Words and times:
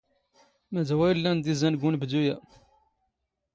ⵎⴰⴷ 0.77 0.89
ⴰⵡⴰ 0.95 1.07
ⵉⵍⵍⴰⵏ 1.13 1.37
ⴷ 1.45 1.47
ⵉⵣⴰⵏ 1.51 1.73
ⴳ 1.79 1.79
ⵓⵏⴱⴷⵓ 1.87 2.23
ⴰ. 2.35 2.39